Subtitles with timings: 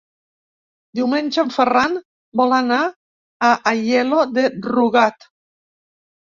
[0.99, 1.99] Diumenge en Ferran
[2.41, 5.33] vol anar a Aielo de Rugat.